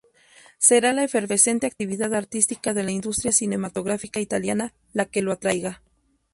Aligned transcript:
Será 0.57 0.93
la 0.93 1.03
efervescente 1.03 1.67
actividad 1.67 2.15
artística 2.15 2.73
de 2.73 2.81
la 2.81 2.89
industria 2.89 3.31
cinematográfica 3.31 4.19
italiana 4.19 4.73
la 4.93 5.05
que 5.05 5.21
lo 5.21 5.31
atraiga. 5.31 5.83